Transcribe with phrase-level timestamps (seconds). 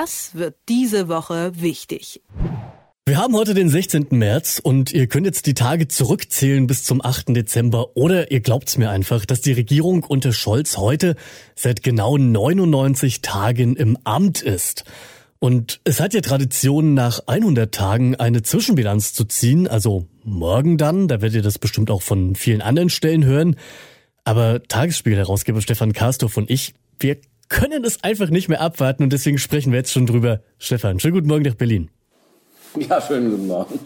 [0.00, 2.22] Das wird diese Woche wichtig.
[3.04, 4.06] Wir haben heute den 16.
[4.10, 7.30] März und ihr könnt jetzt die Tage zurückzählen bis zum 8.
[7.30, 11.16] Dezember oder ihr glaubt's mir einfach, dass die Regierung unter Scholz heute
[11.56, 14.84] seit genau 99 Tagen im Amt ist.
[15.40, 21.08] Und es hat ja Tradition, nach 100 Tagen eine Zwischenbilanz zu ziehen, also morgen dann,
[21.08, 23.56] da werdet ihr das bestimmt auch von vielen anderen Stellen hören.
[24.22, 27.16] Aber Tagesspiegel-Herausgeber Stefan Karstorff und ich, wir
[27.48, 30.40] können es einfach nicht mehr abwarten und deswegen sprechen wir jetzt schon drüber.
[30.58, 31.90] Stefan, schönen guten Morgen nach Berlin.
[32.76, 33.80] Ja, schönen guten Morgen.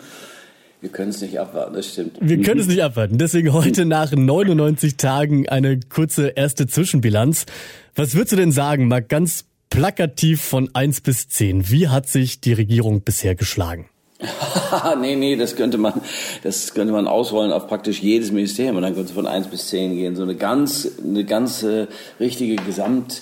[0.81, 2.17] Wir können es nicht abwarten, das stimmt.
[2.21, 3.17] Wir können es nicht abwarten.
[3.17, 7.47] Deswegen heute nach 99 Tagen eine kurze erste Zwischenbilanz.
[7.95, 11.71] Was würdest du denn sagen, mal ganz plakativ von 1 bis 10?
[11.71, 13.89] Wie hat sich die Regierung bisher geschlagen?
[15.01, 16.01] nee, nee, das könnte man,
[16.43, 19.69] das könnte man ausrollen auf praktisch jedes Ministerium und dann könnte es von 1 bis
[19.69, 20.17] 10 gehen.
[20.17, 21.87] So eine ganz, eine ganz äh,
[22.19, 23.21] richtige Gesamt,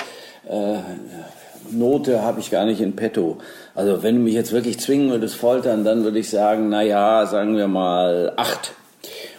[0.49, 0.79] äh,
[1.71, 3.39] Note habe ich gar nicht in petto.
[3.75, 7.27] Also wenn du mich jetzt wirklich zwingen würdest foltern, dann würde ich sagen, na ja,
[7.27, 8.73] sagen wir mal acht.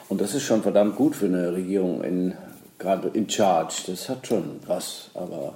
[0.09, 2.33] Und das ist schon verdammt gut für eine Regierung in
[2.81, 3.75] gerade in Charge.
[3.87, 5.09] Das hat schon was.
[5.13, 5.53] Aber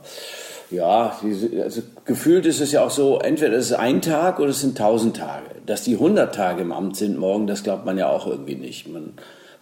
[0.71, 4.49] ja, diese, also gefühlt ist es ja auch so, entweder es ist ein Tag oder
[4.49, 5.47] es sind tausend Tage.
[5.65, 8.87] Dass die hundert Tage im Amt sind morgen, das glaubt man ja auch irgendwie nicht.
[8.87, 9.13] Man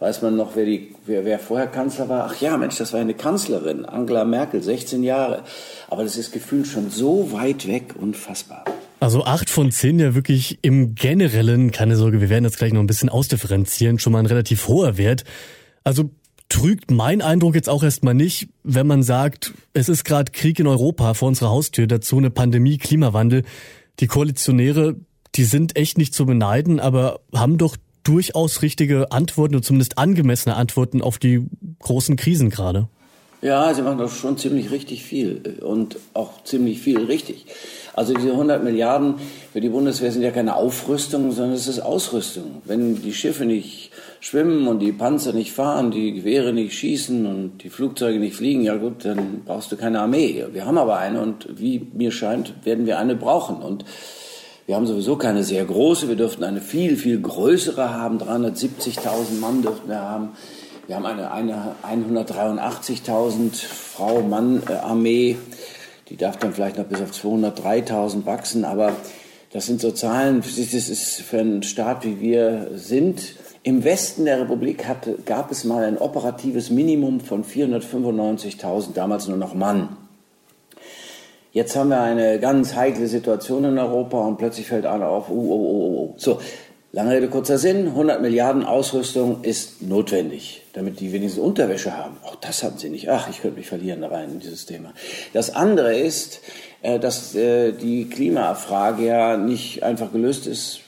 [0.03, 2.29] weiß man noch, wer, die, wer, wer vorher Kanzler war?
[2.29, 5.43] Ach ja, Mensch, das war eine Kanzlerin, Angela Merkel, 16 Jahre.
[5.89, 8.65] Aber das ist gefühlt schon so weit weg, unfassbar.
[8.99, 12.81] Also acht von zehn ja wirklich im Generellen, keine Sorge, wir werden jetzt gleich noch
[12.81, 15.23] ein bisschen ausdifferenzieren, schon mal ein relativ hoher Wert.
[15.85, 16.09] Also
[16.49, 20.67] trügt mein Eindruck jetzt auch erstmal nicht, wenn man sagt, es ist gerade Krieg in
[20.67, 23.43] Europa vor unserer Haustür, dazu eine Pandemie, Klimawandel.
[24.01, 24.97] Die Koalitionäre,
[25.35, 30.55] die sind echt nicht zu beneiden, aber haben doch durchaus richtige Antworten oder zumindest angemessene
[30.55, 31.45] Antworten auf die
[31.79, 32.87] großen Krisen gerade.
[33.43, 37.45] Ja, sie machen doch schon ziemlich richtig viel und auch ziemlich viel richtig.
[37.93, 39.15] Also diese 100 Milliarden
[39.51, 42.61] für die Bundeswehr sind ja keine Aufrüstung, sondern es ist Ausrüstung.
[42.63, 47.63] Wenn die Schiffe nicht schwimmen und die Panzer nicht fahren, die Gewehre nicht schießen und
[47.63, 50.45] die Flugzeuge nicht fliegen, ja gut, dann brauchst du keine Armee.
[50.53, 53.57] Wir haben aber eine und wie mir scheint, werden wir eine brauchen.
[53.57, 53.83] Und
[54.65, 58.17] wir haben sowieso keine sehr große, wir dürften eine viel, viel größere haben.
[58.17, 60.29] 370.000 Mann dürften wir haben.
[60.87, 65.37] Wir haben eine, eine 183.000 Frau-Mann-Armee.
[66.09, 68.63] Die darf dann vielleicht noch bis auf 203.000 wachsen.
[68.63, 68.93] Aber
[69.51, 73.35] das sind so Zahlen, das ist für einen Staat wie wir sind.
[73.63, 79.37] Im Westen der Republik hatte, gab es mal ein operatives Minimum von 495.000, damals nur
[79.37, 79.95] noch Mann.
[81.53, 85.33] Jetzt haben wir eine ganz heikle Situation in Europa und plötzlich fällt einer auf, oh,
[85.33, 86.13] oh, oh, oh.
[86.17, 86.41] So,
[86.91, 92.17] lange Rede, kurzer Sinn, 100 Milliarden Ausrüstung ist notwendig, damit die wenigstens Unterwäsche haben.
[92.23, 93.07] Auch das haben sie nicht.
[93.11, 94.93] Ach, ich könnte mich verlieren da rein in dieses Thema.
[95.33, 96.41] Das andere ist,
[96.81, 100.79] äh, dass äh, die Klimafrage ja nicht einfach gelöst ist,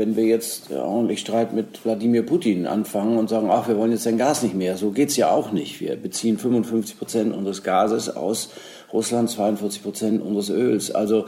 [0.00, 4.04] wenn wir jetzt ordentlich Streit mit Wladimir Putin anfangen und sagen, ach, wir wollen jetzt
[4.04, 4.78] sein Gas nicht mehr.
[4.78, 5.78] So geht's ja auch nicht.
[5.82, 8.48] Wir beziehen 55 Prozent unseres Gases aus
[8.94, 10.90] Russland 42 Prozent unseres Öls.
[10.90, 11.26] Also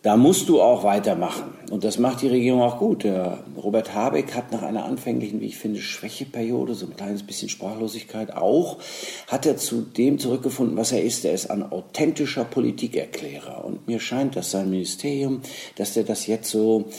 [0.00, 1.58] da musst du auch weitermachen.
[1.70, 3.04] Und das macht die Regierung auch gut.
[3.04, 7.50] Der Robert Habeck hat nach einer anfänglichen, wie ich finde, Schwächeperiode, so ein kleines bisschen
[7.50, 8.78] Sprachlosigkeit auch,
[9.26, 11.22] hat er zu dem zurückgefunden, was er ist.
[11.26, 13.62] Er ist ein authentischer Politikerklärer.
[13.62, 15.42] Und mir scheint, dass sein Ministerium,
[15.76, 16.92] dass er das jetzt so äh,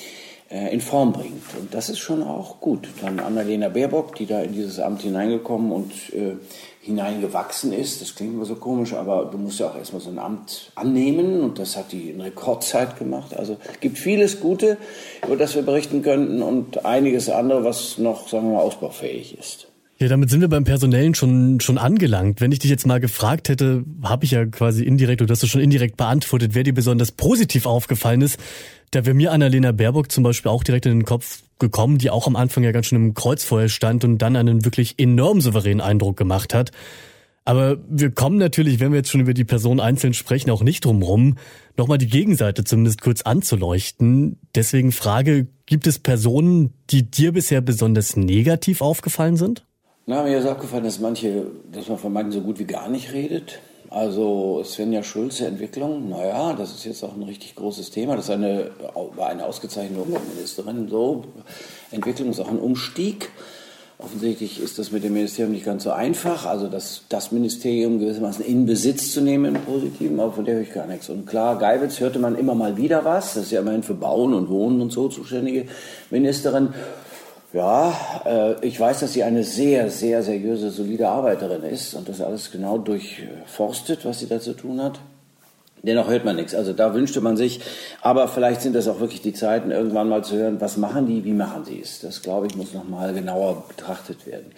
[0.49, 1.43] in Form bringt.
[1.59, 2.87] Und das ist schon auch gut.
[3.01, 6.35] Dann Annalena Baerbock, die da in dieses Amt hineingekommen und äh,
[6.81, 8.01] hineingewachsen ist.
[8.01, 11.41] Das klingt immer so komisch, aber du musst ja auch erstmal so ein Amt annehmen
[11.41, 13.35] und das hat die in Rekordzeit gemacht.
[13.35, 14.77] Also gibt vieles Gute,
[15.25, 19.67] über das wir berichten könnten und einiges andere, was noch, sagen wir mal, ausbaufähig ist.
[20.05, 22.39] Ja, damit sind wir beim Personellen schon, schon angelangt.
[22.39, 25.47] Wenn ich dich jetzt mal gefragt hätte, habe ich ja quasi indirekt, oder hast du
[25.47, 28.39] schon indirekt beantwortet, wer dir besonders positiv aufgefallen ist,
[28.91, 32.27] da wäre mir Annalena Baerbock zum Beispiel auch direkt in den Kopf gekommen, die auch
[32.27, 36.17] am Anfang ja ganz schön im Kreuzfeuer stand und dann einen wirklich enorm souveränen Eindruck
[36.17, 36.69] gemacht hat.
[37.43, 40.85] Aber wir kommen natürlich, wenn wir jetzt schon über die Person einzeln sprechen, auch nicht
[40.85, 41.37] drum rum,
[41.77, 44.37] nochmal die Gegenseite zumindest kurz anzuleuchten.
[44.53, 49.65] Deswegen Frage, gibt es Personen, die dir bisher besonders negativ aufgefallen sind?
[50.07, 53.11] Na, mir ist aufgefallen, dass manche, dass man von manchen so gut wie gar nicht
[53.11, 53.59] redet.
[53.89, 58.15] Also Svenja Schulze Entwicklung, naja, das ist jetzt auch ein richtig großes Thema.
[58.15, 58.69] Das eine,
[59.15, 60.89] war eine ausgezeichnete Umweltministerin.
[60.89, 61.23] So,
[61.89, 63.31] Entwicklung ist auch ein Umstieg.
[63.97, 68.43] Offensichtlich ist das mit dem Ministerium nicht ganz so einfach, also das, das Ministerium gewissermaßen
[68.43, 71.09] in Besitz zu nehmen im Positiven, aber von der höre ich gar nichts.
[71.09, 74.33] Und klar, Geibitz hörte man immer mal wieder was, das ist ja immerhin für Bauen
[74.33, 75.67] und Wohnen und so zuständige
[76.11, 76.73] Ministerin.
[77.55, 77.93] Ja,
[78.25, 82.51] äh, ich weiß, dass sie eine sehr, sehr seriöse, solide Arbeiterin ist und das alles
[82.51, 84.99] genau durchforstet, was sie da zu tun hat.
[85.81, 86.53] Dennoch hört man nichts.
[86.53, 87.61] Also da wünschte man sich,
[88.01, 91.23] aber vielleicht sind das auch wirklich die Zeiten, irgendwann mal zu hören, was machen die,
[91.23, 92.01] wie machen sie es.
[92.01, 94.51] Das, glaube ich, muss noch mal genauer betrachtet werden.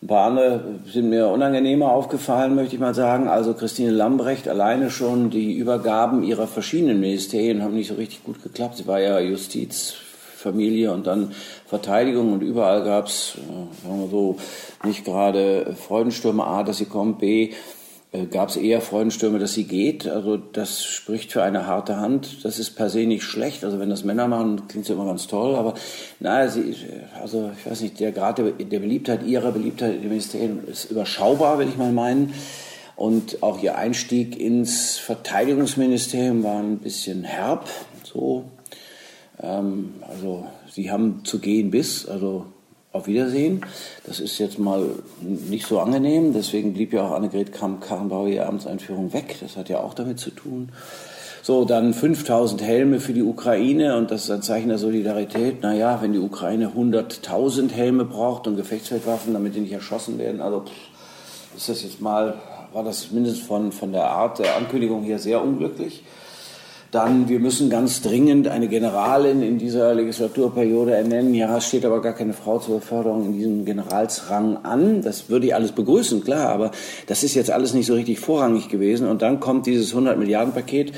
[0.00, 3.28] Ein paar andere sind mir unangenehmer aufgefallen, möchte ich mal sagen.
[3.28, 8.42] Also Christine Lambrecht alleine schon die Übergaben ihrer verschiedenen Ministerien haben nicht so richtig gut
[8.42, 8.78] geklappt.
[8.78, 9.96] Sie war ja Justiz,
[10.44, 11.32] Familie und dann
[11.66, 14.36] Verteidigung und überall gab es, äh, sagen wir so,
[14.84, 17.52] nicht gerade Freudenstürme A, dass sie kommt, B,
[18.12, 20.06] äh, gab es eher Freudenstürme, dass sie geht.
[20.06, 22.44] Also das spricht für eine harte Hand.
[22.44, 23.64] Das ist per se nicht schlecht.
[23.64, 25.56] Also wenn das Männer machen, klingt es immer ganz toll.
[25.56, 25.74] Aber
[26.20, 26.74] naja, sie,
[27.20, 31.68] also ich weiß nicht, der Grad der, Beliebtheit, ihrer Beliebtheit im Ministerium ist überschaubar, will
[31.68, 32.34] ich mal meinen.
[32.96, 37.68] Und auch ihr Einstieg ins Verteidigungsministerium war ein bisschen herb.
[38.04, 38.44] So,
[39.42, 42.46] ähm, also sie haben zu gehen bis, also
[42.92, 43.62] auf Wiedersehen.
[44.06, 44.86] Das ist jetzt mal
[45.20, 46.32] nicht so angenehm.
[46.32, 49.36] Deswegen blieb ja auch Annegret Kramp-Karrenbauer ihre Amtseinführung weg.
[49.40, 50.70] Das hat ja auch damit zu tun.
[51.42, 55.62] So, dann 5000 Helme für die Ukraine und das ist ein Zeichen der Solidarität.
[55.62, 60.64] Naja, wenn die Ukraine 100.000 Helme braucht und Gefechtsfeldwaffen, damit die nicht erschossen werden, also
[61.54, 62.34] ist das jetzt mal,
[62.72, 66.04] war das mindestens von, von der Art der Ankündigung hier sehr unglücklich.
[66.94, 71.34] Dann, wir müssen ganz dringend eine Generalin in dieser Legislaturperiode ernennen.
[71.34, 75.02] Ja, es steht aber gar keine Frau zur Beförderung in diesem Generalsrang an.
[75.02, 76.70] Das würde ich alles begrüßen, klar, aber
[77.08, 79.08] das ist jetzt alles nicht so richtig vorrangig gewesen.
[79.08, 80.92] Und dann kommt dieses 100 Milliarden Paket.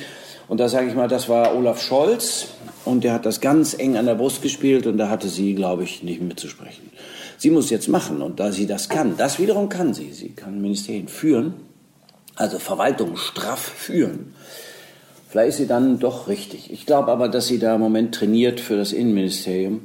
[0.49, 2.49] Und da sage ich mal, das war Olaf Scholz.
[2.85, 5.85] Und der hat das ganz eng an der Brust gespielt und da hatte sie, glaube
[5.85, 6.91] ich, nicht mitzusprechen.
[7.39, 10.13] Sie muss jetzt machen und da sie das kann, das wiederum kann sie.
[10.13, 11.55] Sie kann Ministerien führen,
[12.35, 14.35] also Verwaltung straff führen.
[15.37, 16.73] Vielleicht ist sie dann doch richtig.
[16.73, 19.85] Ich glaube aber, dass sie da im Moment trainiert für das Innenministerium,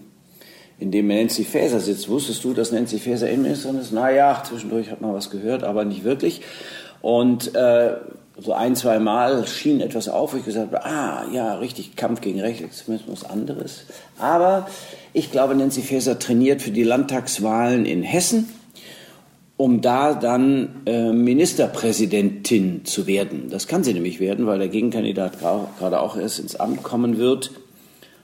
[0.80, 2.08] in dem Nancy Faeser sitzt.
[2.08, 3.92] Wusstest du, dass Nancy Faeser Innenministerin ist?
[3.92, 6.40] Naja, zwischendurch hat man was gehört, aber nicht wirklich.
[7.02, 7.98] Und äh,
[8.40, 12.22] so ein, zwei Mal schien etwas auf, wo ich gesagt habe, ah, ja, richtig, Kampf
[12.22, 13.84] gegen Rechtsextremismus, anderes.
[14.20, 14.68] Aber
[15.12, 18.48] ich glaube, Nancy Faeser trainiert für die Landtagswahlen in Hessen
[19.62, 23.50] um da dann äh, Ministerpräsidentin zu werden.
[23.52, 27.52] Das kann sie nämlich werden, weil der Gegenkandidat gerade auch erst ins Amt kommen wird,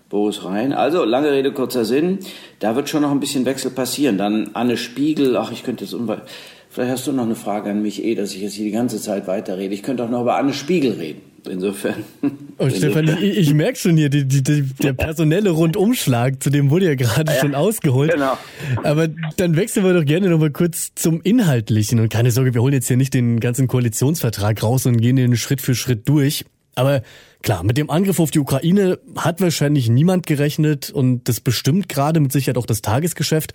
[0.09, 0.73] Boris Rhein.
[0.73, 2.17] Also, lange Rede, kurzer Sinn,
[2.57, 4.17] da wird schon noch ein bisschen Wechsel passieren.
[4.17, 6.23] Dann Anne Spiegel, ach, ich könnte jetzt unweit,
[6.71, 8.99] vielleicht hast du noch eine Frage an mich, eh, dass ich jetzt hier die ganze
[8.99, 9.75] Zeit weiterrede.
[9.75, 11.21] Ich könnte auch noch über Anne Spiegel reden.
[11.47, 12.03] Insofern.
[12.59, 16.69] Oh, Stefan, ich, ich merke schon hier, die, die, die, der personelle Rundumschlag, zu dem
[16.69, 18.11] wurde ja gerade ja, schon ausgeholt.
[18.11, 18.37] Genau.
[18.83, 21.99] Aber dann wechseln wir doch gerne noch mal kurz zum Inhaltlichen.
[21.99, 25.35] Und keine Sorge, wir holen jetzt hier nicht den ganzen Koalitionsvertrag raus und gehen den
[25.37, 26.45] Schritt für Schritt durch.
[26.75, 27.01] Aber
[27.41, 32.19] klar, mit dem Angriff auf die Ukraine hat wahrscheinlich niemand gerechnet und das bestimmt gerade
[32.19, 33.53] mit Sicherheit auch das Tagesgeschäft.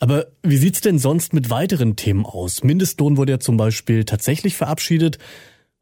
[0.00, 2.62] Aber wie sieht's denn sonst mit weiteren Themen aus?
[2.62, 5.18] Mindestlohn wurde ja zum Beispiel tatsächlich verabschiedet.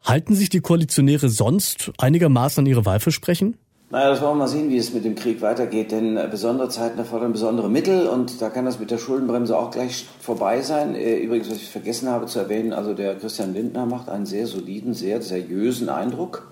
[0.07, 3.57] Halten sich die Koalitionäre sonst einigermaßen an ihre Wahlversprechen?
[3.91, 6.69] Naja, das wollen wir mal sehen, wie es mit dem Krieg weitergeht, denn äh, besondere
[6.69, 10.95] Zeiten erfordern besondere Mittel und da kann das mit der Schuldenbremse auch gleich vorbei sein.
[10.95, 14.47] Äh, übrigens, was ich vergessen habe zu erwähnen, also der Christian Lindner macht einen sehr
[14.47, 16.49] soliden, sehr seriösen Eindruck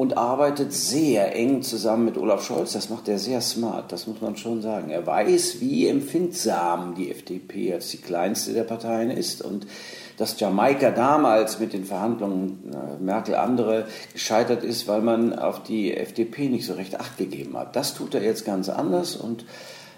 [0.00, 2.72] und arbeitet sehr eng zusammen mit Olaf Scholz.
[2.72, 4.88] Das macht er sehr smart, das muss man schon sagen.
[4.88, 9.66] Er weiß, wie empfindsam die FDP als die kleinste der Parteien ist und
[10.16, 15.94] dass Jamaika damals mit den Verhandlungen äh, Merkel andere gescheitert ist, weil man auf die
[15.94, 17.76] FDP nicht so recht Acht gegeben hat.
[17.76, 19.44] Das tut er jetzt ganz anders und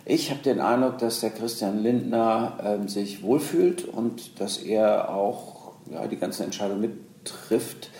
[0.04, 5.74] ich habe den Eindruck, dass der Christian Lindner äh, sich wohlfühlt und dass er auch
[5.92, 7.90] ja, die ganzen Entscheidungen mittrifft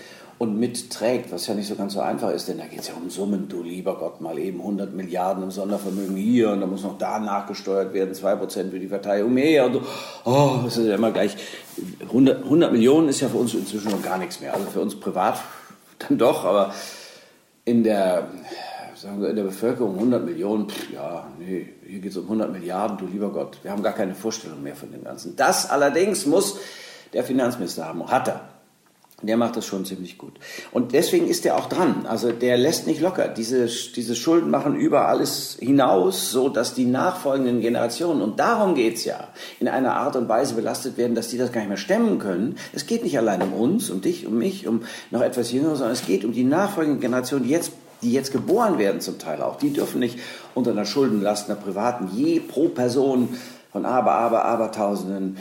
[0.42, 2.94] und mitträgt, was ja nicht so ganz so einfach ist, denn da geht es ja
[2.94, 6.82] um Summen, du lieber Gott, mal eben 100 Milliarden im Sondervermögen hier und da muss
[6.82, 9.82] noch da nachgesteuert werden, 2% für die Verteidigung mehr und so.
[10.25, 11.37] Oh, das ist ja immer gleich,
[12.00, 14.99] 100, 100 Millionen ist ja für uns inzwischen noch gar nichts mehr, also für uns
[14.99, 15.38] privat
[16.00, 16.75] dann doch, aber
[17.64, 18.26] in der,
[18.96, 22.50] sagen wir, in der Bevölkerung 100 Millionen, pff, ja, nee, hier geht es um 100
[22.50, 25.37] Milliarden, du lieber Gott, wir haben gar keine Vorstellung mehr von dem Ganzen.
[25.37, 26.58] Das allerdings muss
[27.12, 28.51] der Finanzminister haben, hat er.
[29.22, 30.32] Der macht das schon ziemlich gut.
[30.72, 32.06] Und deswegen ist er auch dran.
[32.08, 33.28] Also der lässt nicht locker.
[33.28, 39.04] Diese, diese Schulden machen über alles hinaus, so dass die nachfolgenden Generationen, und darum geht's
[39.04, 39.28] ja,
[39.60, 42.56] in einer Art und Weise belastet werden, dass die das gar nicht mehr stemmen können.
[42.72, 45.92] Es geht nicht allein um uns, um dich, um mich, um noch etwas jünger, sondern
[45.92, 49.56] es geht um die nachfolgenden Generationen, die jetzt die jetzt geboren werden zum Teil auch,
[49.56, 50.18] die dürfen nicht
[50.54, 53.28] unter einer Schuldenlast einer privaten je pro Person
[53.72, 55.38] von aber, aber, aber Tausenden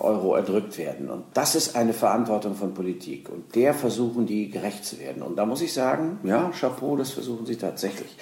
[0.00, 1.10] Euro erdrückt werden.
[1.10, 3.28] Und das ist eine Verantwortung von Politik.
[3.28, 5.22] Und der versuchen die gerecht zu werden.
[5.22, 8.16] Und da muss ich sagen, ja, Chapeau, das versuchen sie tatsächlich.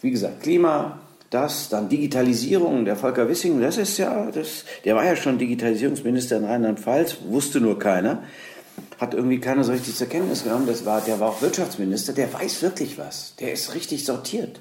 [0.00, 5.04] Wie gesagt, Klima, das, dann Digitalisierung, der Volker Wissing, das ist ja, das, der war
[5.04, 8.24] ja schon Digitalisierungsminister in Rheinland-Pfalz, wusste nur keiner.
[8.98, 10.66] hat irgendwie keiner so richtig zur Kenntnis genommen.
[10.66, 13.34] Das war, der war auch Wirtschaftsminister, der weiß wirklich was.
[13.40, 14.60] Der ist richtig sortiert.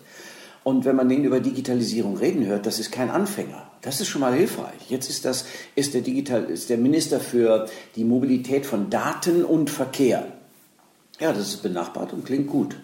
[0.70, 3.64] Und wenn man den über Digitalisierung reden hört, das ist kein Anfänger.
[3.82, 4.88] Das ist schon mal hilfreich.
[4.88, 9.72] Jetzt ist das, ist der Digital, ist der Minister für die Mobilität von Daten und
[9.72, 10.28] Verkehr.
[11.20, 12.76] Ja, das ist benachbart und klingt gut.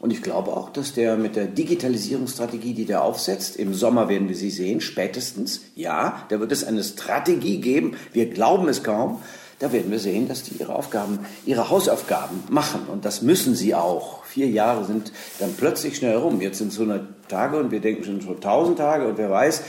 [0.00, 4.28] Und ich glaube auch, dass der mit der Digitalisierungsstrategie, die der aufsetzt, im Sommer werden
[4.28, 9.22] wir sie sehen, spätestens, ja, da wird es eine Strategie geben, wir glauben es kaum,
[9.60, 12.86] da werden wir sehen, dass die ihre Aufgaben, ihre Hausaufgaben machen.
[12.90, 14.24] Und das müssen sie auch.
[14.24, 16.40] Vier Jahre sind dann plötzlich schnell rum.
[16.40, 19.62] Jetzt sind es 100 Tage und wir denken schon schon 1000 Tage und wer weiß,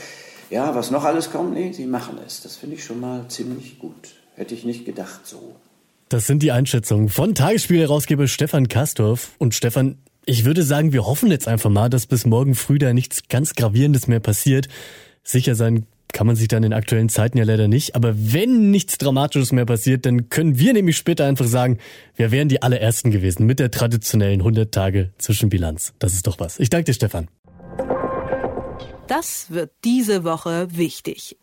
[0.48, 1.52] ja, was noch alles kommt.
[1.52, 2.42] Nee, sie machen es.
[2.42, 4.14] Das finde ich schon mal ziemlich gut.
[4.34, 5.56] Hätte ich nicht gedacht so.
[6.08, 9.32] Das sind die Einschätzungen von Tagesspiel-Herausgeber Stefan Kastorf.
[9.38, 12.94] Und Stefan, ich würde sagen, wir hoffen jetzt einfach mal, dass bis morgen früh da
[12.94, 14.68] nichts ganz Gravierendes mehr passiert.
[15.22, 17.94] Sicher sein kann man sich dann in aktuellen Zeiten ja leider nicht.
[17.94, 21.78] Aber wenn nichts Dramatisches mehr passiert, dann können wir nämlich später einfach sagen,
[22.16, 25.94] wir wären die allerersten gewesen mit der traditionellen 100 Tage Zwischenbilanz.
[25.98, 26.58] Das ist doch was.
[26.58, 27.28] Ich danke dir, Stefan.
[29.08, 31.36] Das wird diese Woche wichtig.